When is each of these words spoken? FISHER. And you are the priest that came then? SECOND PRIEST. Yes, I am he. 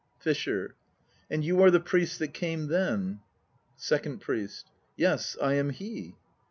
FISHER. 0.17 0.75
And 1.29 1.45
you 1.45 1.61
are 1.61 1.69
the 1.69 1.79
priest 1.79 2.17
that 2.17 2.33
came 2.33 2.69
then? 2.69 3.19
SECOND 3.75 4.17
PRIEST. 4.19 4.71
Yes, 4.97 5.37
I 5.39 5.53
am 5.53 5.69
he. 5.69 6.15